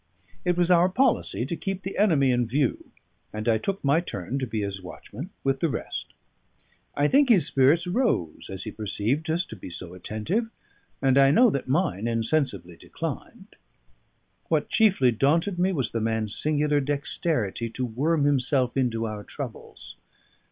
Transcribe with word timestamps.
It 0.43 0.57
was 0.57 0.71
our 0.71 0.89
policy 0.89 1.45
to 1.45 1.55
keep 1.55 1.83
the 1.83 1.95
enemy 1.95 2.31
in 2.31 2.47
view, 2.47 2.89
and 3.31 3.47
I 3.47 3.59
took 3.59 3.83
my 3.83 3.99
turn 4.01 4.39
to 4.39 4.47
be 4.47 4.61
his 4.63 4.81
watchman 4.81 5.29
with 5.43 5.59
the 5.59 5.69
rest. 5.69 6.15
I 6.97 7.07
think 7.07 7.29
his 7.29 7.45
spirits 7.45 7.85
rose 7.85 8.49
as 8.49 8.63
he 8.63 8.71
perceived 8.71 9.29
us 9.29 9.45
to 9.45 9.55
be 9.55 9.69
so 9.69 9.93
attentive, 9.93 10.49
and 11.03 11.19
I 11.19 11.29
know 11.29 11.51
that 11.51 11.67
mine 11.67 12.07
insensibly 12.07 12.77
declined. 12.77 13.55
What 14.47 14.69
chiefly 14.69 15.11
daunted 15.11 15.59
me 15.59 15.71
was 15.71 15.91
the 15.91 16.01
man's 16.01 16.33
singular 16.35 16.79
dexterity 16.79 17.69
to 17.69 17.85
worm 17.85 18.23
himself 18.25 18.75
into 18.75 19.05
our 19.05 19.23
troubles. 19.23 19.97